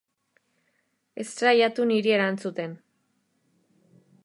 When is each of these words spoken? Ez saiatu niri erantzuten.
Ez 1.23 1.25
saiatu 1.41 1.85
niri 1.91 2.15
erantzuten. 2.17 2.75